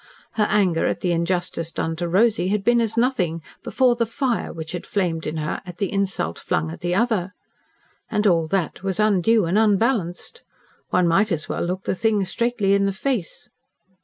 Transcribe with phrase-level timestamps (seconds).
[0.31, 4.51] Her anger at the injustice done to Rosy had been as nothing before the fire
[4.51, 7.35] which had flamed in her at the insult flung at the other.
[8.09, 10.41] And all that was undue and unbalanced.
[10.89, 13.49] One might as well look the thing straightly in the face.